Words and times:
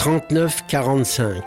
39-45. 0.00 1.42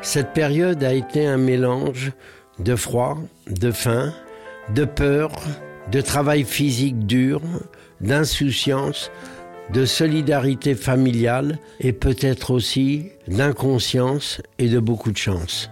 Cette 0.00 0.32
période 0.32 0.82
a 0.82 0.94
été 0.94 1.26
un 1.26 1.36
mélange 1.36 2.12
de 2.58 2.74
froid, 2.74 3.18
de 3.46 3.70
faim, 3.70 4.14
de 4.74 4.86
peur, 4.86 5.32
de 5.90 6.00
travail 6.00 6.44
physique 6.44 7.04
dur, 7.04 7.42
d'insouciance, 8.00 9.10
de 9.70 9.84
solidarité 9.84 10.74
familiale 10.74 11.58
et 11.78 11.92
peut-être 11.92 12.52
aussi 12.52 13.10
d'inconscience 13.28 14.40
et 14.58 14.70
de 14.70 14.80
beaucoup 14.80 15.12
de 15.12 15.18
chance. 15.18 15.68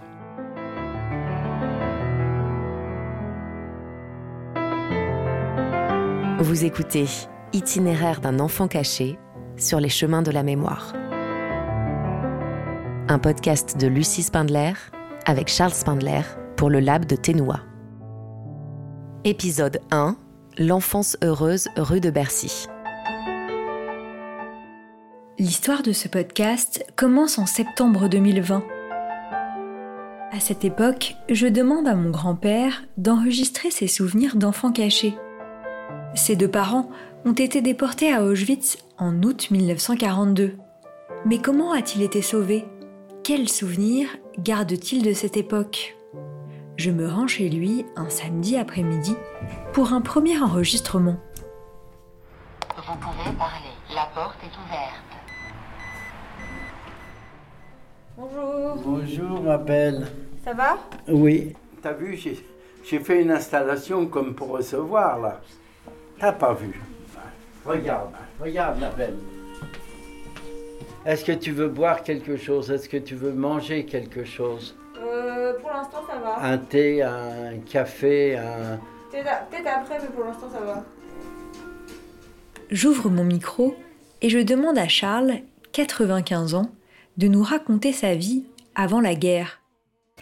Vous 6.40 6.64
écoutez 6.66 7.06
Itinéraire 7.54 8.20
d'un 8.20 8.38
enfant 8.38 8.68
caché 8.68 9.18
sur 9.56 9.80
les 9.80 9.88
chemins 9.88 10.22
de 10.22 10.30
la 10.30 10.42
mémoire. 10.42 10.92
Un 13.12 13.18
podcast 13.18 13.76
de 13.76 13.88
Lucie 13.88 14.22
Spindler 14.22 14.70
avec 15.26 15.48
Charles 15.48 15.72
Spindler 15.72 16.20
pour 16.56 16.70
le 16.70 16.78
Lab 16.78 17.06
de 17.06 17.16
Ténoua. 17.16 17.58
Épisode 19.24 19.80
1 19.90 20.16
L'enfance 20.58 21.16
heureuse 21.20 21.66
rue 21.76 21.98
de 21.98 22.10
Bercy. 22.10 22.68
L'histoire 25.40 25.82
de 25.82 25.90
ce 25.90 26.06
podcast 26.06 26.86
commence 26.94 27.40
en 27.40 27.46
septembre 27.46 28.06
2020. 28.06 28.62
À 30.30 30.38
cette 30.38 30.64
époque, 30.64 31.16
je 31.28 31.48
demande 31.48 31.88
à 31.88 31.96
mon 31.96 32.10
grand-père 32.10 32.84
d'enregistrer 32.96 33.72
ses 33.72 33.88
souvenirs 33.88 34.36
d'enfants 34.36 34.70
cachés. 34.70 35.16
Ses 36.14 36.36
deux 36.36 36.46
parents 36.46 36.88
ont 37.24 37.32
été 37.32 37.60
déportés 37.60 38.12
à 38.12 38.22
Auschwitz 38.22 38.78
en 38.98 39.20
août 39.24 39.50
1942. 39.50 40.58
Mais 41.26 41.38
comment 41.38 41.72
a-t-il 41.72 42.04
été 42.04 42.22
sauvé? 42.22 42.68
Quels 43.24 43.48
souvenirs 43.48 44.08
garde-t-il 44.38 45.02
de 45.04 45.12
cette 45.12 45.36
époque? 45.36 45.96
Je 46.76 46.90
me 46.90 47.06
rends 47.08 47.26
chez 47.26 47.48
lui 47.48 47.84
un 47.96 48.08
samedi 48.08 48.56
après-midi 48.56 49.14
pour 49.72 49.92
un 49.92 50.00
premier 50.00 50.38
enregistrement. 50.40 51.16
Vous 52.76 52.96
pouvez 52.96 53.36
parler. 53.36 53.70
La 53.94 54.08
porte 54.14 54.38
est 54.42 54.56
ouverte. 54.56 55.04
Bonjour, 58.16 58.76
Bonjour, 58.84 59.42
ma 59.42 59.58
belle. 59.58 60.06
ça 60.44 60.52
va? 60.54 60.78
Oui. 61.08 61.54
T'as 61.82 61.92
vu, 61.92 62.16
j'ai, 62.16 62.38
j'ai 62.84 62.98
fait 62.98 63.22
une 63.22 63.30
installation 63.30 64.06
comme 64.06 64.34
pour 64.34 64.48
recevoir, 64.48 65.18
là. 65.18 65.40
T'as 66.18 66.32
pas 66.32 66.52
vu 66.54 66.80
Regarde, 67.64 68.10
regarde, 68.40 68.80
ma 68.80 68.88
belle. 68.90 69.16
Est-ce 71.06 71.24
que 71.24 71.32
tu 71.32 71.52
veux 71.52 71.68
boire 71.68 72.02
quelque 72.02 72.36
chose? 72.36 72.70
Est-ce 72.70 72.88
que 72.88 72.98
tu 72.98 73.14
veux 73.14 73.32
manger 73.32 73.84
quelque 73.86 74.24
chose? 74.24 74.76
Euh, 75.02 75.54
Pour 75.58 75.70
l'instant 75.70 76.02
ça 76.06 76.18
va. 76.18 76.42
Un 76.42 76.58
thé, 76.58 77.02
un 77.02 77.58
café, 77.70 78.36
un... 78.36 78.78
Peut-être 79.10 79.66
après, 79.66 79.98
mais 80.02 80.08
pour 80.14 80.24
l'instant 80.24 80.48
ça 80.52 80.60
va. 80.60 80.84
J'ouvre 82.70 83.08
mon 83.08 83.24
micro 83.24 83.74
et 84.20 84.28
je 84.28 84.38
demande 84.38 84.78
à 84.78 84.88
Charles, 84.88 85.38
95 85.72 86.54
ans, 86.54 86.70
de 87.16 87.28
nous 87.28 87.42
raconter 87.42 87.92
sa 87.92 88.14
vie 88.14 88.44
avant 88.74 89.00
la 89.00 89.14
guerre. 89.14 89.60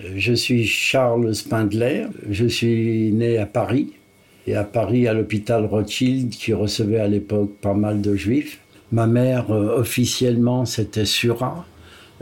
Je 0.00 0.32
suis 0.32 0.64
Charles 0.64 1.34
Spindler, 1.34 2.06
je 2.30 2.46
suis 2.46 3.10
né 3.12 3.36
à 3.38 3.46
Paris, 3.46 3.94
et 4.46 4.54
à 4.54 4.64
Paris 4.64 5.08
à 5.08 5.12
l'hôpital 5.12 5.66
Rothschild 5.66 6.30
qui 6.30 6.54
recevait 6.54 7.00
à 7.00 7.08
l'époque 7.08 7.50
pas 7.60 7.74
mal 7.74 8.00
de 8.00 8.14
juifs. 8.14 8.60
Ma 8.90 9.06
mère, 9.06 9.50
euh, 9.50 9.78
officiellement, 9.78 10.64
c'était 10.64 11.04
Sura, 11.04 11.66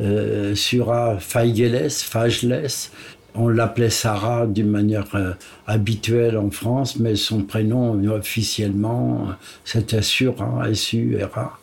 euh, 0.01 0.55
Sura 0.57 1.19
Feigeles, 1.21 1.91
Fageles. 1.91 2.91
On 3.37 3.49
l'appelait 3.49 3.91
Sarah 3.91 4.47
d'une 4.47 4.71
manière 4.71 5.15
euh, 5.15 5.33
habituelle 5.67 6.37
en 6.37 6.51
France, 6.51 6.99
mais 6.99 7.15
son 7.15 7.43
prénom 7.43 8.03
officiellement, 8.09 9.29
c'était 9.65 10.03
Sura, 10.03 10.69
S-U-R-A. 10.71 11.59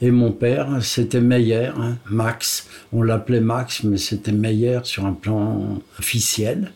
Et 0.00 0.10
mon 0.10 0.32
père, 0.32 0.78
c'était 0.80 1.20
Meyer, 1.20 1.70
hein, 1.76 1.96
Max. 2.10 2.68
On 2.92 3.02
l'appelait 3.02 3.40
Max, 3.40 3.84
mais 3.84 3.98
c'était 3.98 4.32
Meyer 4.32 4.80
sur 4.84 5.06
un 5.06 5.12
plan 5.12 5.80
officiel. 5.98 6.72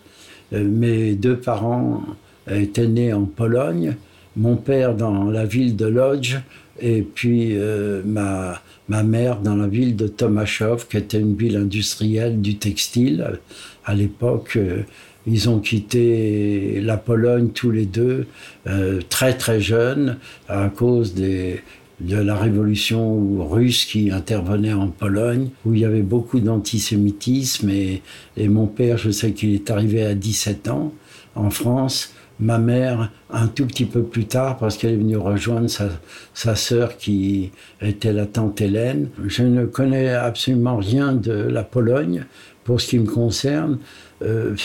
Mes 0.50 1.14
deux 1.14 1.36
parents 1.36 2.02
étaient 2.50 2.88
nés 2.88 3.12
en 3.12 3.24
Pologne. 3.24 3.96
Mon 4.36 4.56
père 4.56 4.94
dans 4.94 5.24
la 5.24 5.44
ville 5.44 5.76
de 5.76 5.86
Lodz 5.86 6.40
et 6.80 7.02
puis 7.02 7.50
euh, 7.52 8.02
ma, 8.04 8.60
ma 8.88 9.02
mère 9.02 9.40
dans 9.40 9.56
la 9.56 9.66
ville 9.66 9.94
de 9.96 10.08
Tomaszów, 10.08 10.88
qui 10.88 10.96
était 10.96 11.20
une 11.20 11.36
ville 11.36 11.56
industrielle 11.56 12.40
du 12.40 12.56
textile. 12.56 13.38
À 13.84 13.94
l'époque, 13.94 14.54
euh, 14.56 14.82
ils 15.26 15.48
ont 15.48 15.60
quitté 15.60 16.80
la 16.80 16.96
Pologne 16.96 17.50
tous 17.50 17.70
les 17.70 17.86
deux 17.86 18.26
euh, 18.66 19.00
très 19.08 19.34
très 19.34 19.60
jeunes 19.60 20.16
à 20.48 20.68
cause 20.68 21.14
de 21.14 21.58
la 22.00 22.34
révolution 22.34 23.48
russe 23.48 23.84
qui 23.84 24.10
intervenait 24.10 24.72
en 24.72 24.88
Pologne, 24.88 25.50
où 25.64 25.74
il 25.74 25.80
y 25.80 25.84
avait 25.84 26.02
beaucoup 26.02 26.40
d'antisémitisme. 26.40 27.70
Et, 27.70 28.02
et 28.36 28.48
mon 28.48 28.66
père, 28.66 28.98
je 28.98 29.10
sais 29.10 29.32
qu'il 29.32 29.54
est 29.54 29.70
arrivé 29.70 30.04
à 30.04 30.14
17 30.14 30.68
ans 30.68 30.92
en 31.34 31.50
France. 31.50 32.12
Ma 32.42 32.58
mère, 32.58 33.12
un 33.30 33.46
tout 33.46 33.66
petit 33.66 33.84
peu 33.84 34.02
plus 34.02 34.24
tard, 34.24 34.58
parce 34.58 34.76
qu'elle 34.76 34.94
est 34.94 34.96
venue 34.96 35.16
rejoindre 35.16 35.70
sa, 35.70 35.90
sa 36.34 36.56
sœur 36.56 36.96
qui 36.96 37.52
était 37.80 38.12
la 38.12 38.26
tante 38.26 38.60
Hélène. 38.60 39.10
Je 39.24 39.44
ne 39.44 39.64
connais 39.64 40.08
absolument 40.08 40.76
rien 40.76 41.12
de 41.12 41.32
la 41.32 41.62
Pologne 41.62 42.24
pour 42.64 42.80
ce 42.80 42.88
qui 42.88 42.98
me 42.98 43.06
concerne. 43.06 43.78
Euh, 44.22 44.56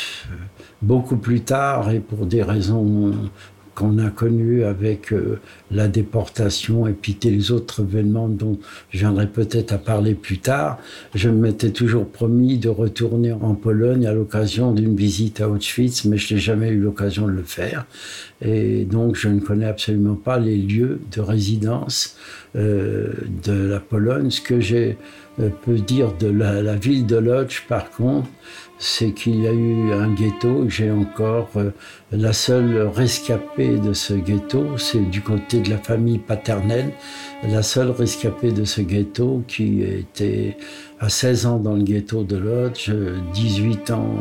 beaucoup 0.81 1.17
plus 1.17 1.41
tard, 1.41 1.91
et 1.91 1.99
pour 1.99 2.25
des 2.25 2.41
raisons 2.41 3.13
qu'on 3.77 3.99
a 3.99 4.09
connues 4.09 4.63
avec 4.63 5.13
euh, 5.13 5.39
la 5.69 5.87
déportation 5.87 6.87
et 6.87 6.93
puis 6.93 7.15
les 7.23 7.51
autres 7.51 7.83
événements 7.83 8.27
dont 8.27 8.57
je 8.89 8.97
viendrai 8.97 9.27
peut-être 9.27 9.71
à 9.71 9.77
parler 9.77 10.15
plus 10.15 10.39
tard, 10.39 10.79
je 11.13 11.29
m'étais 11.29 11.69
toujours 11.69 12.07
promis 12.07 12.57
de 12.57 12.69
retourner 12.69 13.33
en 13.33 13.53
Pologne 13.53 14.07
à 14.07 14.13
l'occasion 14.13 14.71
d'une 14.71 14.95
visite 14.95 15.41
à 15.41 15.47
Auschwitz, 15.47 16.05
mais 16.05 16.17
je 16.17 16.33
n'ai 16.33 16.39
jamais 16.39 16.69
eu 16.69 16.79
l'occasion 16.79 17.27
de 17.27 17.33
le 17.33 17.43
faire. 17.43 17.85
Et 18.41 18.83
donc 18.83 19.15
je 19.15 19.29
ne 19.29 19.39
connais 19.39 19.67
absolument 19.67 20.15
pas 20.15 20.39
les 20.39 20.57
lieux 20.57 20.99
de 21.15 21.21
résidence 21.21 22.17
euh, 22.55 23.13
de 23.45 23.53
la 23.53 23.79
Pologne. 23.79 24.31
Ce 24.31 24.41
que 24.41 24.59
j'ai 24.59 24.97
euh, 25.39 25.49
dire 25.85 26.13
de 26.19 26.29
la 26.29 26.75
ville 26.75 27.05
de 27.05 27.17
Lodz, 27.17 27.61
par 27.69 27.91
contre, 27.91 28.27
c'est 28.79 29.11
qu'il 29.11 29.41
y 29.41 29.47
a 29.47 29.53
eu 29.53 29.91
un 29.91 30.13
ghetto. 30.13 30.69
J'ai 30.69 30.91
encore 30.91 31.49
euh, 31.55 31.71
la 32.11 32.33
seule 32.33 32.87
rescapée 32.87 33.77
de 33.77 33.93
ce 33.93 34.13
ghetto, 34.13 34.77
c'est 34.77 35.09
du 35.09 35.21
côté 35.21 35.59
de 35.59 35.69
la 35.69 35.77
famille 35.77 36.19
paternelle, 36.19 36.91
la 37.43 37.63
seule 37.63 37.91
rescapée 37.91 38.51
de 38.51 38.65
ce 38.65 38.81
ghetto 38.81 39.43
qui 39.47 39.81
était 39.83 40.57
à 40.99 41.09
16 41.09 41.45
ans 41.45 41.57
dans 41.59 41.73
le 41.73 41.83
ghetto 41.83 42.23
de 42.23 42.37
Lodz, 42.37 42.91
18 43.33 43.91
ans 43.91 44.15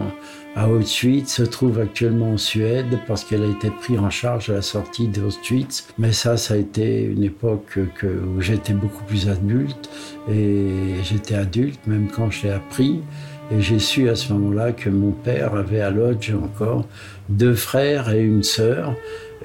à 0.56 0.70
Auschwitz, 0.70 1.34
se 1.34 1.42
trouve 1.42 1.78
actuellement 1.78 2.32
en 2.32 2.38
Suède 2.38 2.98
parce 3.06 3.24
qu'elle 3.24 3.42
a 3.42 3.48
été 3.48 3.70
prise 3.70 3.98
en 3.98 4.08
charge 4.08 4.48
à 4.48 4.54
la 4.54 4.62
sortie 4.62 5.06
d'Auschwitz. 5.06 5.86
Mais 5.98 6.12
ça, 6.12 6.38
ça 6.38 6.54
a 6.54 6.56
été 6.56 7.02
une 7.02 7.22
époque 7.22 7.78
que, 7.94 8.06
où 8.06 8.40
j'étais 8.40 8.72
beaucoup 8.72 9.04
plus 9.04 9.28
adulte 9.28 9.90
et 10.30 10.94
j'étais 11.02 11.34
adulte 11.34 11.78
même 11.86 12.08
quand 12.08 12.30
je 12.30 12.46
l'ai 12.46 12.52
appris. 12.52 13.02
Et 13.50 13.60
j'ai 13.60 13.78
su 13.78 14.08
à 14.08 14.16
ce 14.16 14.32
moment-là 14.32 14.72
que 14.72 14.90
mon 14.90 15.12
père 15.12 15.54
avait 15.54 15.80
à 15.80 15.90
Lodz 15.90 16.32
encore 16.34 16.84
deux 17.28 17.54
frères 17.54 18.12
et 18.12 18.22
une 18.22 18.42
sœur. 18.42 18.94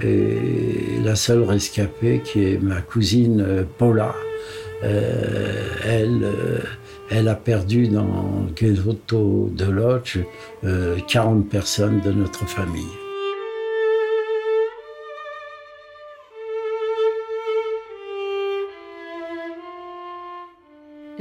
Et 0.01 0.37
la 1.03 1.15
seule 1.15 1.43
rescapée, 1.43 2.21
qui 2.23 2.45
est 2.45 2.61
ma 2.61 2.81
cousine 2.81 3.41
euh, 3.41 3.63
Paula, 3.77 4.15
euh, 4.83 5.75
elle, 5.85 6.23
euh, 6.23 6.59
elle 7.11 7.27
a 7.27 7.35
perdu 7.35 7.87
dans 7.87 8.47
ghetto 8.55 9.51
de 9.55 9.65
Lodz 9.65 10.17
euh, 10.63 10.97
40 11.07 11.47
personnes 11.49 12.01
de 12.01 12.11
notre 12.11 12.47
famille. 12.47 13.00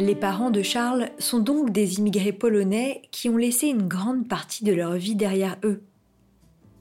Les 0.00 0.14
parents 0.14 0.50
de 0.50 0.62
Charles 0.62 1.10
sont 1.18 1.40
donc 1.40 1.72
des 1.72 1.98
immigrés 1.98 2.32
polonais 2.32 3.02
qui 3.10 3.28
ont 3.28 3.36
laissé 3.36 3.66
une 3.66 3.86
grande 3.86 4.26
partie 4.26 4.64
de 4.64 4.72
leur 4.72 4.94
vie 4.94 5.14
derrière 5.14 5.58
eux. 5.62 5.82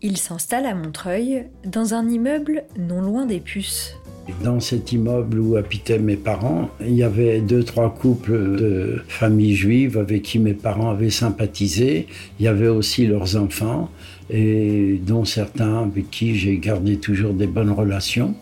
Ils 0.01 0.15
s'installent 0.15 0.65
à 0.65 0.73
Montreuil, 0.73 1.47
dans 1.65 1.93
un 1.93 2.07
immeuble 2.07 2.63
non 2.77 3.01
loin 3.01 3.25
des 3.25 3.41
puces. 3.41 3.97
Dans 4.41 4.61
cet 4.61 4.93
immeuble 4.93 5.37
où 5.37 5.57
habitaient 5.57 5.99
mes 5.99 6.15
parents, 6.15 6.69
il 6.79 6.95
y 6.95 7.03
avait 7.03 7.41
deux, 7.41 7.63
trois 7.63 7.93
couples 7.93 8.55
de 8.55 9.01
familles 9.09 9.55
juives 9.55 9.97
avec 9.97 10.21
qui 10.21 10.39
mes 10.39 10.53
parents 10.53 10.89
avaient 10.89 11.09
sympathisé. 11.09 12.07
Il 12.39 12.45
y 12.45 12.47
avait 12.47 12.69
aussi 12.69 13.05
leurs 13.05 13.35
enfants, 13.35 13.89
et 14.29 14.97
dont 15.05 15.25
certains 15.25 15.79
avec 15.83 16.09
qui 16.09 16.35
j'ai 16.35 16.57
gardé 16.57 16.95
toujours 16.95 17.33
des 17.33 17.47
bonnes 17.47 17.71
relations. 17.71 18.33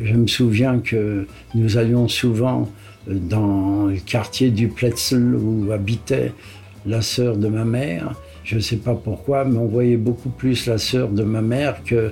Je 0.00 0.14
me 0.14 0.28
souviens 0.28 0.78
que 0.78 1.26
nous 1.56 1.78
allions 1.78 2.06
souvent 2.06 2.70
dans 3.06 3.86
le 3.86 3.96
quartier 3.96 4.50
du 4.50 4.68
Pletzel 4.68 5.34
où 5.34 5.72
habitait 5.72 6.32
la 6.86 7.02
sœur 7.02 7.36
de 7.36 7.48
ma 7.48 7.64
mère. 7.64 8.14
Je 8.42 8.56
ne 8.56 8.60
sais 8.60 8.76
pas 8.76 8.94
pourquoi, 8.94 9.44
mais 9.44 9.58
on 9.58 9.66
voyait 9.66 9.98
beaucoup 9.98 10.30
plus 10.30 10.66
la 10.66 10.78
sœur 10.78 11.08
de 11.10 11.22
ma 11.22 11.42
mère 11.42 11.84
que 11.84 12.10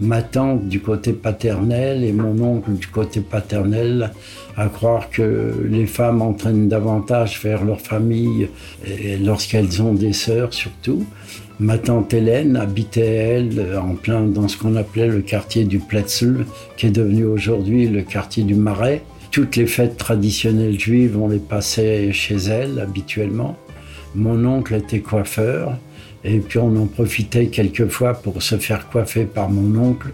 ma 0.00 0.22
tante 0.22 0.68
du 0.68 0.80
côté 0.80 1.12
paternel 1.12 2.02
et 2.02 2.12
mon 2.12 2.40
oncle 2.42 2.72
du 2.72 2.86
côté 2.86 3.20
paternel, 3.20 4.10
à 4.56 4.66
croire 4.68 5.10
que 5.10 5.66
les 5.68 5.86
femmes 5.86 6.22
entraînent 6.22 6.68
davantage 6.68 7.40
vers 7.42 7.62
leur 7.62 7.80
famille 7.80 8.48
lorsqu'elles 9.20 9.82
ont 9.82 9.92
des 9.92 10.14
sœurs 10.14 10.54
surtout. 10.54 11.04
Ma 11.60 11.76
tante 11.76 12.14
Hélène 12.14 12.56
habitait, 12.56 13.14
elle, 13.14 13.76
en 13.76 13.94
plein 13.94 14.22
dans 14.22 14.48
ce 14.48 14.56
qu'on 14.56 14.76
appelait 14.76 15.08
le 15.08 15.20
quartier 15.20 15.64
du 15.64 15.78
Pletzel, 15.78 16.46
qui 16.78 16.86
est 16.86 16.90
devenu 16.90 17.26
aujourd'hui 17.26 17.86
le 17.86 18.00
quartier 18.00 18.44
du 18.44 18.54
Marais. 18.54 19.02
Toutes 19.30 19.56
les 19.56 19.66
fêtes 19.66 19.96
traditionnelles 19.96 20.78
juives, 20.78 21.16
on 21.16 21.28
les 21.28 21.38
passait 21.38 22.12
chez 22.12 22.36
elle 22.36 22.80
habituellement. 22.80 23.56
Mon 24.14 24.44
oncle 24.44 24.74
était 24.74 25.00
coiffeur 25.00 25.78
et 26.24 26.38
puis 26.38 26.58
on 26.58 26.74
en 26.76 26.86
profitait 26.86 27.46
quelquefois 27.46 28.14
pour 28.14 28.42
se 28.42 28.58
faire 28.58 28.88
coiffer 28.88 29.24
par 29.24 29.48
mon 29.48 29.80
oncle. 29.80 30.08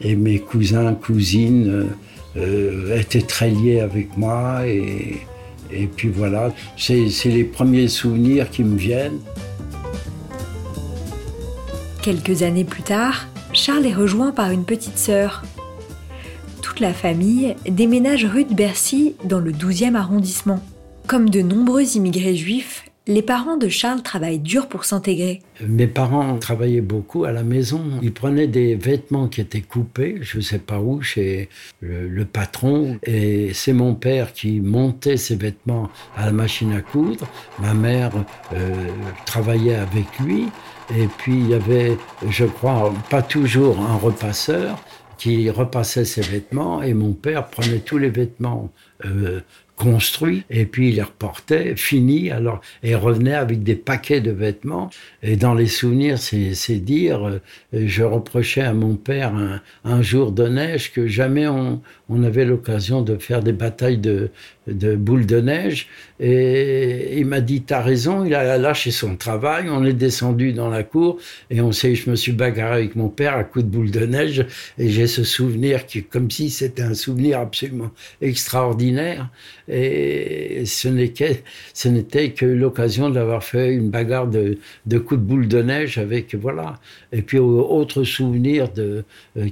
Et 0.00 0.16
mes 0.16 0.38
cousins, 0.38 0.94
cousines 0.94 1.68
euh, 1.68 1.86
euh, 2.36 2.98
étaient 2.98 3.22
très 3.22 3.50
liés 3.50 3.80
avec 3.80 4.16
moi 4.16 4.66
et, 4.66 5.20
et 5.72 5.86
puis 5.86 6.08
voilà, 6.08 6.52
c'est 6.76 7.08
les 7.24 7.44
premiers 7.44 7.88
souvenirs 7.88 8.50
qui 8.50 8.62
me 8.62 8.76
viennent. 8.76 9.18
Quelques 12.02 12.42
années 12.42 12.64
plus 12.64 12.82
tard, 12.82 13.26
Charles 13.52 13.86
est 13.86 13.94
rejoint 13.94 14.30
par 14.30 14.50
une 14.50 14.64
petite 14.64 14.98
sœur, 14.98 15.42
toute 16.74 16.80
la 16.80 16.92
famille 16.92 17.54
déménage 17.68 18.24
rue 18.24 18.42
de 18.44 18.52
Bercy 18.52 19.14
dans 19.22 19.38
le 19.38 19.52
12e 19.52 19.94
arrondissement. 19.94 20.60
Comme 21.06 21.30
de 21.30 21.40
nombreux 21.40 21.96
immigrés 21.96 22.34
juifs, 22.34 22.84
les 23.06 23.22
parents 23.22 23.56
de 23.56 23.68
Charles 23.68 24.02
travaillent 24.02 24.40
dur 24.40 24.66
pour 24.66 24.84
s'intégrer. 24.84 25.40
Mes 25.64 25.86
parents 25.86 26.36
travaillaient 26.36 26.80
beaucoup 26.80 27.24
à 27.24 27.30
la 27.30 27.44
maison. 27.44 27.84
Ils 28.02 28.12
prenaient 28.12 28.48
des 28.48 28.74
vêtements 28.74 29.28
qui 29.28 29.40
étaient 29.40 29.60
coupés, 29.60 30.18
je 30.22 30.38
ne 30.38 30.42
sais 30.42 30.58
pas 30.58 30.80
où, 30.80 31.00
chez 31.00 31.48
le, 31.80 32.24
patron. 32.24 32.98
Et 33.04 33.52
c'est 33.54 33.72
mon 33.72 33.94
père 33.94 34.32
qui 34.32 34.60
montait 34.60 35.16
ces 35.16 35.36
vêtements 35.36 35.90
à 36.16 36.26
la 36.26 36.32
machine 36.32 36.72
à 36.72 36.80
coudre. 36.80 37.28
Ma 37.60 37.74
mère 37.74 38.10
euh, 38.52 38.74
travaillait 39.26 39.76
avec 39.76 40.18
lui. 40.18 40.46
Et 40.90 41.06
puis 41.18 41.34
il 41.34 41.50
y 41.50 41.54
avait, 41.54 41.96
je 42.28 42.44
crois, 42.46 42.92
pas 43.10 43.22
toujours 43.22 43.78
un 43.80 43.96
repasseur 43.96 44.82
qui 45.24 45.48
repassait 45.48 46.04
ses 46.04 46.20
vêtements 46.20 46.82
et 46.82 46.92
mon 46.92 47.14
père 47.14 47.46
prenait 47.46 47.78
tous 47.78 47.96
les 47.96 48.10
vêtements 48.10 48.70
euh, 49.06 49.40
construits 49.76 50.44
et 50.50 50.66
puis 50.66 50.90
il 50.90 50.96
les 50.96 51.02
reportait, 51.02 51.74
finis, 51.76 52.30
alors, 52.30 52.60
et 52.82 52.94
revenait 52.94 53.34
avec 53.34 53.62
des 53.62 53.74
paquets 53.74 54.20
de 54.20 54.30
vêtements. 54.30 54.90
Et 55.22 55.36
dans 55.36 55.54
les 55.54 55.66
souvenirs, 55.66 56.18
c'est 56.18 56.76
dire, 56.76 57.26
euh, 57.26 57.40
je 57.72 58.02
reprochais 58.02 58.62
à 58.62 58.72
mon 58.72 58.94
père 58.94 59.34
un, 59.34 59.60
un, 59.84 60.02
jour 60.02 60.32
de 60.32 60.46
neige 60.46 60.92
que 60.92 61.06
jamais 61.06 61.48
on, 61.48 61.80
on 62.08 62.22
avait 62.22 62.44
l'occasion 62.44 63.02
de 63.02 63.16
faire 63.16 63.42
des 63.42 63.52
batailles 63.52 63.98
de, 63.98 64.30
de 64.66 64.94
boules 64.94 65.26
de 65.26 65.40
neige. 65.40 65.88
Et 66.20 67.18
il 67.18 67.26
m'a 67.26 67.40
dit, 67.40 67.62
t'as 67.62 67.80
raison, 67.80 68.24
il 68.24 68.34
a 68.34 68.56
lâché 68.58 68.90
son 68.90 69.16
travail, 69.16 69.68
on 69.68 69.84
est 69.84 69.92
descendu 69.92 70.52
dans 70.52 70.68
la 70.68 70.82
cour 70.82 71.18
et 71.50 71.60
on 71.60 71.72
sait, 71.72 71.94
je 71.94 72.08
me 72.10 72.16
suis 72.16 72.32
bagarré 72.32 72.76
avec 72.76 72.96
mon 72.96 73.08
père 73.08 73.34
à 73.34 73.44
coups 73.44 73.64
de 73.64 73.70
boules 73.70 73.90
de 73.90 74.06
neige 74.06 74.46
et 74.78 74.88
j'ai 74.88 75.06
ce 75.06 75.24
souvenir 75.24 75.86
qui, 75.86 76.04
comme 76.04 76.30
si 76.30 76.50
c'était 76.50 76.82
un 76.82 76.94
souvenir 76.94 77.40
absolument 77.40 77.90
extraordinaire. 78.20 79.28
Et 79.68 80.64
ce 80.66 80.88
n'était 80.88 82.30
que 82.30 82.44
l'occasion 82.44 83.10
d'avoir 83.10 83.42
fait 83.42 83.74
une 83.74 83.90
bagarre 83.90 84.28
de, 84.28 84.58
coups 84.98 85.20
de 85.20 85.26
boules 85.26 85.48
de 85.48 85.62
neige 85.62 85.98
avec, 85.98 86.34
voilà. 86.34 86.80
Et 87.12 87.22
puis, 87.22 87.38
autre 87.38 88.04
souvenir 88.04 88.68
euh, 88.78 89.02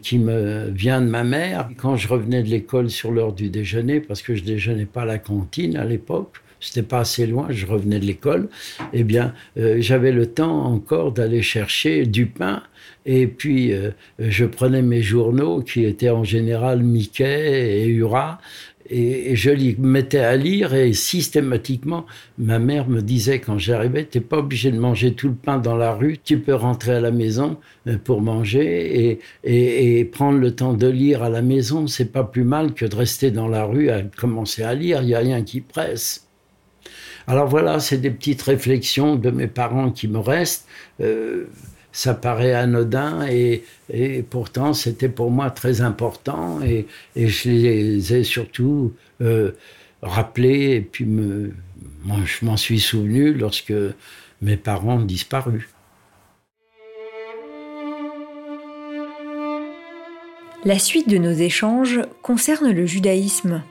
qui 0.02 0.18
me 0.18 0.70
vient 0.70 1.00
de 1.00 1.06
ma 1.06 1.24
mère, 1.24 1.68
quand 1.76 1.96
je 1.96 2.08
revenais 2.08 2.42
de 2.42 2.48
l'école 2.48 2.90
sur 2.90 3.10
l'heure 3.10 3.32
du 3.32 3.48
déjeuner, 3.48 4.00
parce 4.00 4.22
que 4.22 4.34
je 4.34 4.42
déjeunais 4.42 4.86
pas 4.86 5.02
à 5.02 5.06
la 5.06 5.18
cantine 5.18 5.76
à 5.76 5.84
l'époque, 5.84 6.36
c'était 6.62 6.86
pas 6.86 7.00
assez 7.00 7.26
loin, 7.26 7.48
je 7.50 7.66
revenais 7.66 7.98
de 7.98 8.04
l'école, 8.04 8.48
eh 8.92 9.02
bien, 9.04 9.34
euh, 9.58 9.76
j'avais 9.80 10.12
le 10.12 10.26
temps 10.26 10.64
encore 10.66 11.12
d'aller 11.12 11.42
chercher 11.42 12.06
du 12.06 12.26
pain. 12.26 12.62
Et 13.04 13.26
puis, 13.26 13.72
euh, 13.72 13.90
je 14.20 14.44
prenais 14.44 14.80
mes 14.80 15.02
journaux, 15.02 15.60
qui 15.60 15.84
étaient 15.84 16.10
en 16.10 16.22
général 16.22 16.82
Mickey 16.84 17.82
et 17.82 17.88
Ura, 17.88 18.38
et, 18.92 19.36
je 19.36 19.50
les 19.50 19.74
mettais 19.78 20.18
à 20.18 20.36
lire 20.36 20.74
et 20.74 20.92
systématiquement, 20.92 22.06
ma 22.38 22.58
mère 22.58 22.88
me 22.88 23.00
disait 23.00 23.40
quand 23.40 23.58
j'arrivais, 23.58 24.06
tu 24.06 24.18
n'es 24.18 24.24
pas 24.24 24.38
obligé 24.38 24.70
de 24.70 24.78
manger 24.78 25.14
tout 25.14 25.28
le 25.28 25.34
pain 25.34 25.58
dans 25.58 25.76
la 25.76 25.92
rue, 25.92 26.18
tu 26.22 26.38
peux 26.38 26.54
rentrer 26.54 26.92
à 26.92 27.00
la 27.00 27.10
maison 27.10 27.58
euh, 27.86 27.96
pour 27.96 28.20
manger 28.20 29.18
et, 29.44 29.98
et, 29.98 30.04
prendre 30.04 30.38
le 30.38 30.54
temps 30.54 30.74
de 30.74 30.86
lire 30.86 31.22
à 31.22 31.30
la 31.30 31.42
maison. 31.42 31.86
C'est 31.86 32.12
pas 32.12 32.24
plus 32.24 32.44
mal 32.44 32.74
que 32.74 32.84
de 32.84 32.94
rester 32.94 33.30
dans 33.30 33.48
la 33.48 33.64
rue 33.64 33.88
à 33.90 34.02
commencer 34.02 34.62
à 34.62 34.74
lire, 34.74 35.00
il 35.02 35.06
n'y 35.06 35.14
a 35.14 35.20
rien 35.20 35.42
qui 35.42 35.60
presse. 35.60 36.28
Alors 37.26 37.46
voilà, 37.46 37.80
c'est 37.80 37.98
des 37.98 38.10
petites 38.10 38.42
réflexions 38.42 39.16
de 39.16 39.30
mes 39.30 39.46
parents 39.46 39.90
qui 39.90 40.08
me 40.08 40.18
restent. 40.18 40.66
Euh, 41.00 41.46
ça 41.92 42.14
paraît 42.14 42.54
anodin 42.54 43.26
et, 43.26 43.62
pourtant 44.30 44.72
c'était 44.72 45.10
pour 45.10 45.30
moi 45.30 45.50
très 45.50 45.82
important 45.82 46.60
et, 46.62 46.86
je 47.16 47.50
les 47.50 48.14
ai 48.14 48.24
surtout 48.24 48.94
euh, 49.20 49.52
rappelés 50.00 50.72
et 50.72 50.80
puis 50.80 51.04
me, 51.04 51.52
je 52.24 52.44
m'en 52.44 52.56
suis 52.56 52.80
souvenu 52.80 53.34
lorsque 53.34 53.74
mes 54.40 54.56
parents 54.56 54.96
ont 54.96 55.04
disparu. 55.04 55.68
La 60.64 60.78
suite 60.78 61.08
de 61.08 61.18
nos 61.18 61.32
échanges 61.32 62.00
concerne 62.22 62.70
le 62.70 62.86
judaïsme. 62.86 63.62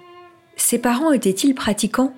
Ses 0.58 0.78
parents 0.78 1.14
étaient-ils 1.14 1.56
pratiquants? 1.56 2.14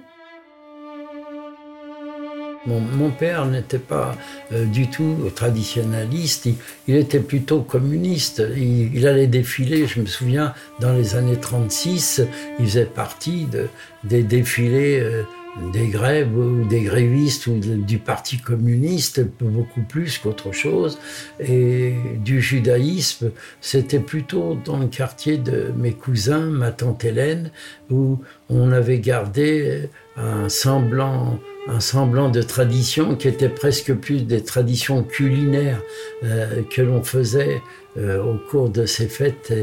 Mon, 2.65 3.10
père 3.10 3.45
n'était 3.45 3.80
pas 3.80 4.15
euh, 4.51 4.65
du 4.65 4.88
tout 4.89 5.30
traditionnaliste, 5.36 6.48
il, 6.88 6.95
était 6.95 7.19
plutôt 7.19 7.62
communiste. 7.62 8.42
Il, 8.56 9.06
allait 9.06 9.27
défiler, 9.27 9.86
je 9.86 10.00
me 10.00 10.06
souviens, 10.06 10.54
dans 10.80 10.94
les 10.94 11.15
années 11.15 11.39
36, 11.39 12.21
il 12.60 12.65
faisait 12.65 12.86
partie 12.86 13.46
de, 13.46 13.67
des 14.03 14.24
défilés 14.24 15.00
euh, 15.01 15.24
des 15.72 15.88
grèves 15.88 16.36
ou 16.36 16.65
des 16.65 16.81
grévistes 16.81 17.48
ou 17.48 17.60
du 17.60 18.00
Parti 18.00 18.38
communiste, 18.38 19.22
beaucoup 19.39 19.81
plus 19.81 20.17
qu'autre 20.17 20.51
chose. 20.51 20.98
Et 21.39 21.93
du 22.24 22.41
judaïsme, 22.41 23.31
c'était 23.62 24.00
plutôt 24.00 24.57
dans 24.65 24.77
le 24.77 24.88
quartier 24.88 25.38
de 25.38 25.72
mes 25.77 25.93
cousins, 25.93 26.45
ma 26.45 26.72
tante 26.72 27.05
Hélène, 27.05 27.51
où 27.89 28.19
on 28.50 28.72
avait 28.72 29.00
gardé 29.00 29.89
un 30.17 30.50
semblant 30.50 31.39
un 31.67 31.79
semblant 31.79 32.29
de 32.29 32.41
tradition 32.41 33.15
qui 33.15 33.27
était 33.27 33.50
presque 33.50 33.93
plus 33.93 34.25
des 34.25 34.43
traditions 34.43 35.01
culinaires 35.01 35.81
euh, 36.24 36.62
que 36.69 36.81
l'on 36.81 37.03
faisait 37.03 37.62
euh, 37.98 38.22
au 38.22 38.38
cours 38.38 38.69
de 38.69 38.86
ces 38.86 39.07
fêtes. 39.07 39.53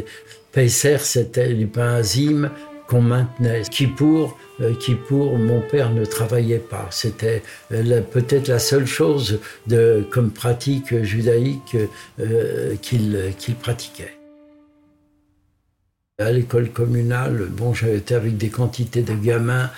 Peiser, 0.52 0.98
c'était 0.98 1.52
du 1.52 1.66
pain 1.66 1.94
azim 1.96 2.50
qu'on 2.90 3.00
maintenait. 3.02 3.62
Kippour, 3.70 4.36
euh, 4.60 4.74
pour 5.08 5.38
mon 5.38 5.60
père 5.60 5.90
ne 5.90 6.04
travaillait 6.04 6.58
pas. 6.58 6.88
C'était 6.90 7.42
peut-être 7.70 8.48
la 8.48 8.58
seule 8.58 8.86
chose 8.86 9.38
de, 9.66 10.04
comme 10.10 10.30
pratique 10.30 11.02
judaïque 11.02 11.76
qu'il 12.82 13.54
pratiquait. 13.62 14.14
À 16.18 16.32
l'école 16.32 16.70
communale, 16.70 17.46
bon, 17.50 17.72
été 17.72 18.14
avec 18.14 18.36
des 18.36 18.50
quantités 18.50 19.02
de 19.02 19.14
gamins 19.14 19.70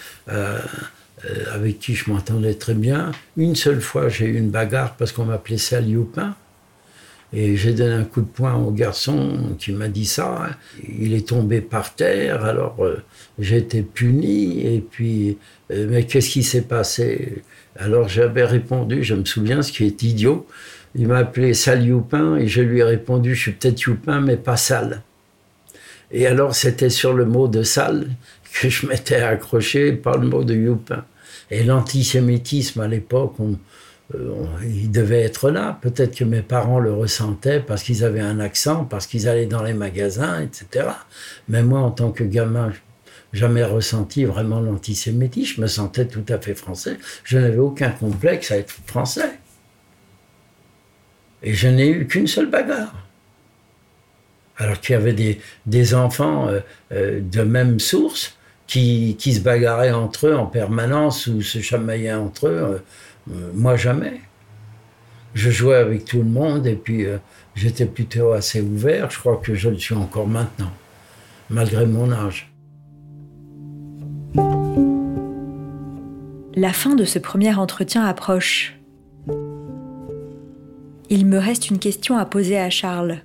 euh, 1.24 1.44
avec 1.52 1.78
qui 1.78 1.94
je 1.94 2.10
m'entendais 2.10 2.54
très 2.54 2.74
bien. 2.74 3.12
Une 3.36 3.54
seule 3.54 3.80
fois, 3.80 4.08
j'ai 4.08 4.26
eu 4.26 4.36
une 4.36 4.50
bagarre 4.50 4.96
parce 4.96 5.12
qu'on 5.12 5.24
m'appelait 5.24 5.58
Sal 5.58 5.88
Youpin. 5.88 6.34
Et 7.34 7.56
j'ai 7.56 7.72
donné 7.72 7.94
un 7.94 8.04
coup 8.04 8.20
de 8.20 8.26
poing 8.26 8.54
au 8.54 8.70
garçon 8.70 9.56
qui 9.58 9.72
m'a 9.72 9.88
dit 9.88 10.04
ça. 10.04 10.50
Il 10.98 11.14
est 11.14 11.28
tombé 11.28 11.62
par 11.62 11.94
terre, 11.94 12.44
alors 12.44 12.76
euh, 12.80 13.02
j'ai 13.38 13.56
été 13.56 13.82
puni. 13.82 14.66
Et 14.66 14.80
puis, 14.80 15.38
euh, 15.70 15.86
mais 15.90 16.04
qu'est-ce 16.04 16.28
qui 16.28 16.42
s'est 16.42 16.62
passé? 16.62 17.42
Alors 17.76 18.08
j'avais 18.08 18.44
répondu, 18.44 19.02
je 19.02 19.14
me 19.14 19.24
souviens, 19.24 19.62
ce 19.62 19.72
qui 19.72 19.84
est 19.84 20.02
idiot. 20.02 20.46
Il 20.94 21.08
m'a 21.08 21.18
appelé 21.18 21.54
Sal 21.54 21.86
Youpin 21.86 22.36
et 22.36 22.46
je 22.48 22.60
lui 22.60 22.80
ai 22.80 22.84
répondu, 22.84 23.34
je 23.34 23.40
suis 23.40 23.52
peut-être 23.52 23.80
Youpin, 23.80 24.20
mais 24.20 24.36
pas 24.36 24.58
sale. 24.58 25.00
Et 26.10 26.26
alors 26.26 26.54
c'était 26.54 26.90
sur 26.90 27.14
le 27.14 27.24
mot 27.24 27.48
de 27.48 27.62
sale 27.62 28.10
que 28.52 28.68
je 28.68 28.86
m'étais 28.86 29.16
accroché 29.16 29.92
par 29.92 30.18
le 30.18 30.28
mot 30.28 30.44
de 30.44 30.54
Youpin. 30.54 31.06
Et 31.50 31.64
l'antisémitisme 31.64 32.80
à 32.80 32.88
l'époque, 32.88 33.36
euh, 33.40 33.54
il 34.64 34.90
devait 34.90 35.22
être 35.22 35.50
là. 35.50 35.78
Peut-être 35.80 36.16
que 36.16 36.24
mes 36.24 36.42
parents 36.42 36.78
le 36.78 36.92
ressentaient 36.92 37.60
parce 37.60 37.82
qu'ils 37.82 38.04
avaient 38.04 38.20
un 38.20 38.40
accent, 38.40 38.84
parce 38.84 39.06
qu'ils 39.06 39.28
allaient 39.28 39.46
dans 39.46 39.62
les 39.62 39.74
magasins, 39.74 40.40
etc. 40.40 40.88
Mais 41.48 41.62
moi, 41.62 41.80
en 41.80 41.90
tant 41.90 42.10
que 42.10 42.24
gamin, 42.24 42.72
jamais 43.32 43.64
ressenti 43.64 44.24
vraiment 44.24 44.60
l'antisémitisme. 44.60 45.54
Je 45.56 45.60
me 45.62 45.66
sentais 45.66 46.06
tout 46.06 46.24
à 46.28 46.38
fait 46.38 46.54
français. 46.54 46.98
Je 47.24 47.38
n'avais 47.38 47.58
aucun 47.58 47.90
complexe 47.90 48.50
à 48.50 48.58
être 48.58 48.74
français. 48.86 49.38
Et 51.42 51.54
je 51.54 51.68
n'ai 51.68 51.88
eu 51.88 52.06
qu'une 52.06 52.26
seule 52.26 52.50
bagarre. 52.50 52.94
Alors 54.58 54.80
qu'il 54.80 54.92
y 54.92 54.96
avait 54.96 55.40
des, 55.66 55.94
enfants 55.94 56.48
euh, 56.48 56.60
euh, 56.92 57.20
de 57.20 57.42
même 57.42 57.80
source 57.80 58.36
qui, 58.66 59.16
se 59.18 59.40
bagarraient 59.40 59.92
entre 59.92 60.28
eux 60.28 60.36
en 60.36 60.46
permanence 60.46 61.26
ou 61.26 61.42
se 61.42 61.60
chamaillaient 61.60 62.12
entre 62.12 62.48
eux. 62.48 62.62
Euh, 62.74 62.78
moi, 63.26 63.76
jamais. 63.76 64.20
Je 65.34 65.50
jouais 65.50 65.76
avec 65.76 66.04
tout 66.04 66.18
le 66.18 66.28
monde 66.28 66.66
et 66.66 66.74
puis 66.76 67.06
j'étais 67.54 67.86
plutôt 67.86 68.32
assez 68.32 68.60
ouvert. 68.60 69.10
Je 69.10 69.18
crois 69.18 69.36
que 69.36 69.54
je 69.54 69.70
le 69.70 69.78
suis 69.78 69.94
encore 69.94 70.26
maintenant, 70.26 70.72
malgré 71.48 71.86
mon 71.86 72.12
âge. 72.12 72.52
La 76.54 76.74
fin 76.74 76.94
de 76.94 77.04
ce 77.04 77.18
premier 77.18 77.54
entretien 77.54 78.04
approche. 78.04 78.78
Il 81.08 81.26
me 81.26 81.38
reste 81.38 81.70
une 81.70 81.78
question 81.78 82.18
à 82.18 82.26
poser 82.26 82.58
à 82.58 82.68
Charles. 82.68 83.18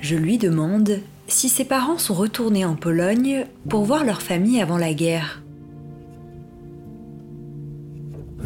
Je 0.00 0.16
lui 0.16 0.38
demande 0.38 1.00
si 1.26 1.50
ses 1.50 1.64
parents 1.64 1.98
sont 1.98 2.14
retournés 2.14 2.64
en 2.64 2.74
Pologne 2.74 3.44
pour 3.68 3.84
voir 3.84 4.04
leur 4.04 4.22
famille 4.22 4.62
avant 4.62 4.78
la 4.78 4.94
guerre. 4.94 5.42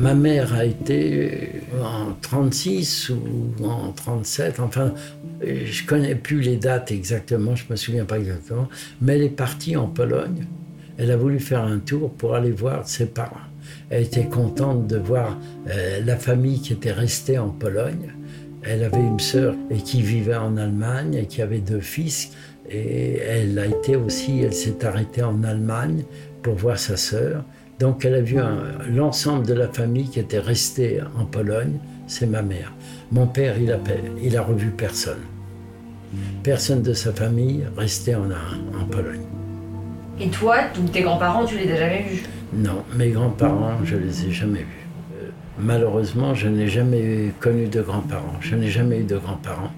Ma 0.03 0.15
mère 0.15 0.53
a 0.53 0.65
été 0.65 1.63
en 1.81 2.15
36 2.21 3.11
ou 3.11 3.65
en 3.65 3.93
37, 3.93 4.59
enfin, 4.59 4.95
je 5.41 5.87
connais 5.87 6.17
plus 6.17 6.41
les 6.41 6.57
dates 6.57 6.91
exactement, 6.91 7.55
je 7.55 7.63
me 7.71 7.77
souviens 7.77 8.05
pas 8.05 8.19
exactement, 8.19 8.69
mais 9.01 9.15
elle 9.15 9.23
est 9.23 9.29
partie 9.29 9.77
en 9.77 9.87
Pologne. 9.87 10.49
Elle 10.99 11.13
a 11.13 11.17
voulu 11.17 11.39
faire 11.39 11.63
un 11.63 11.79
tour 11.79 12.11
pour 12.15 12.35
aller 12.35 12.51
voir 12.51 12.89
ses 12.89 13.07
parents. 13.07 13.47
Elle 13.91 14.03
était 14.03 14.25
contente 14.25 14.89
de 14.89 14.97
voir 14.97 15.39
euh, 15.71 16.01
la 16.05 16.17
famille 16.17 16.61
qui 16.61 16.73
était 16.73 16.91
restée 16.91 17.39
en 17.39 17.51
Pologne. 17.51 18.13
Elle 18.65 18.83
avait 18.83 18.99
une 18.99 19.21
sœur 19.21 19.55
qui 19.85 20.03
vivait 20.03 20.35
en 20.35 20.57
Allemagne 20.57 21.15
et 21.15 21.27
qui 21.27 21.43
avait 21.43 21.61
deux 21.61 21.81
fils. 21.81 22.33
Et 22.69 23.19
elle 23.19 23.57
a 23.57 23.67
été 23.67 23.95
aussi, 23.95 24.41
elle 24.41 24.53
s'est 24.53 24.85
arrêtée 24.85 25.23
en 25.23 25.45
Allemagne 25.45 26.03
pour 26.43 26.57
voir 26.57 26.77
sa 26.77 26.97
sœur. 26.97 27.45
Donc 27.79 28.05
elle 28.05 28.15
a 28.15 28.21
vu 28.21 28.37
l'ensemble 28.91 29.47
de 29.47 29.55
la 29.55 29.69
famille 29.69 30.09
qui 30.09 30.21
était 30.21 30.39
restée 30.39 31.01
en 31.19 31.25
Pologne, 31.25 31.79
c'est 32.07 32.27
ma 32.27 32.43
mère. 32.43 32.73
Mon 33.11 33.27
père, 33.27 33.59
il 33.59 33.73
a, 33.73 33.79
il 34.23 34.37
a 34.37 34.43
revu 34.43 34.71
personne. 34.71 35.23
Personne 36.43 36.83
de 36.83 36.93
sa 36.93 37.13
famille 37.13 37.65
restait 37.77 38.15
en, 38.15 38.25
en 38.25 38.85
Pologne. 38.85 39.23
Et 40.21 40.29
toi, 40.29 40.59
tes 40.93 41.01
grands-parents, 41.03 41.45
tu 41.45 41.57
les 41.57 41.73
as 41.73 41.77
jamais 41.77 42.03
vus? 42.03 42.23
Non, 42.53 42.85
mes 42.97 43.11
grands-parents, 43.11 43.79
je 43.83 43.97
les 43.97 44.27
ai 44.27 44.31
jamais 44.31 44.61
vus. 44.61 44.87
Euh, 45.15 45.31
malheureusement, 45.59 46.35
je 46.35 46.49
n'ai 46.49 46.69
jamais 46.69 47.33
connu 47.41 47.67
de 47.67 47.81
grands-parents. 47.81 48.37
Je 48.41 48.55
n'ai 48.55 48.69
jamais 48.69 49.01
eu 49.01 49.05
de 49.05 49.17
grands-parents. 49.17 49.73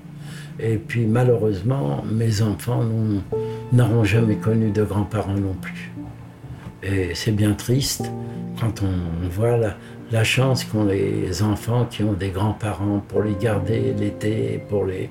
Et 0.58 0.76
puis 0.76 1.06
malheureusement, 1.06 2.04
mes 2.10 2.42
enfants 2.42 2.82
n'auront 3.72 4.04
jamais 4.04 4.36
connu 4.36 4.70
de 4.70 4.82
grands-parents 4.82 5.34
non 5.34 5.54
plus. 5.60 5.92
Et 6.84 7.14
c'est 7.14 7.32
bien 7.32 7.52
triste 7.52 8.04
quand 8.60 8.82
on 8.82 9.28
voit 9.28 9.56
la, 10.10 10.24
chance 10.24 10.64
qu'ont 10.64 10.84
les 10.84 11.42
enfants 11.42 11.86
qui 11.90 12.04
ont 12.04 12.12
des 12.12 12.28
grands-parents 12.28 13.02
pour 13.08 13.22
les 13.22 13.34
garder 13.34 13.94
l'été, 13.98 14.62
pour 14.68 14.86
les, 14.86 15.10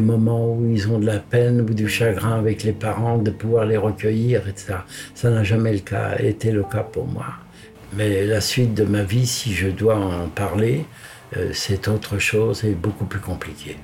moments 0.00 0.54
où 0.54 0.70
ils 0.70 0.88
ont 0.88 0.98
de 0.98 1.06
la 1.06 1.18
peine 1.18 1.62
ou 1.62 1.72
du 1.72 1.88
chagrin 1.88 2.38
avec 2.38 2.62
les 2.62 2.72
parents, 2.72 3.18
de 3.18 3.30
pouvoir 3.30 3.64
les 3.64 3.78
recueillir, 3.78 4.46
etc. 4.48 4.74
Ça 5.14 5.30
n'a 5.30 5.44
jamais 5.44 5.82
été 6.18 6.50
le 6.50 6.62
cas 6.62 6.82
pour 6.82 7.06
moi. 7.06 7.26
Mais 7.94 8.26
la 8.26 8.40
suite 8.40 8.74
de 8.74 8.84
ma 8.84 9.02
vie, 9.02 9.26
si 9.26 9.54
je 9.54 9.68
dois 9.68 9.96
en 9.96 10.28
parler, 10.28 10.84
euh, 11.36 11.50
c'est 11.52 11.88
autre 11.88 12.18
chose 12.18 12.64
et 12.64 12.72
beaucoup 12.72 13.04
plus 13.04 13.20
compliqué. 13.20 13.76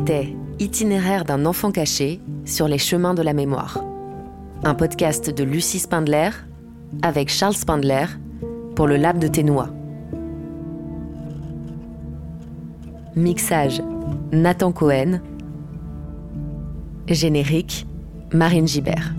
C'était 0.00 0.34
Itinéraire 0.58 1.26
d'un 1.26 1.44
enfant 1.44 1.70
caché 1.72 2.22
sur 2.46 2.68
les 2.68 2.78
chemins 2.78 3.12
de 3.12 3.20
la 3.20 3.34
mémoire. 3.34 3.84
Un 4.64 4.74
podcast 4.74 5.28
de 5.28 5.44
Lucie 5.44 5.78
Spindler 5.78 6.30
avec 7.02 7.28
Charles 7.28 7.52
Spindler 7.52 8.06
pour 8.76 8.86
le 8.86 8.96
Lab 8.96 9.18
de 9.18 9.28
Ténois. 9.28 9.68
Mixage 13.14 13.82
Nathan 14.32 14.72
Cohen. 14.72 15.20
Générique 17.06 17.86
Marine 18.32 18.66
Gibert. 18.66 19.12